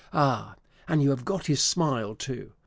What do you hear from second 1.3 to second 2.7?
his smile too!